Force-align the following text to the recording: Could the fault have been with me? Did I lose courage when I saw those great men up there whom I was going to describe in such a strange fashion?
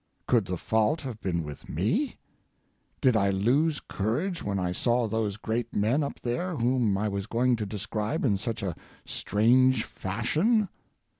Could 0.27 0.45
the 0.45 0.57
fault 0.57 1.01
have 1.01 1.21
been 1.21 1.43
with 1.43 1.69
me? 1.69 2.15
Did 3.01 3.15
I 3.15 3.29
lose 3.29 3.79
courage 3.79 4.41
when 4.41 4.57
I 4.57 4.71
saw 4.71 5.07
those 5.07 5.37
great 5.37 5.75
men 5.75 6.01
up 6.01 6.19
there 6.21 6.55
whom 6.55 6.97
I 6.97 7.07
was 7.07 7.27
going 7.27 7.55
to 7.57 7.67
describe 7.67 8.25
in 8.25 8.37
such 8.37 8.63
a 8.63 8.75
strange 9.05 9.83
fashion? 9.83 10.69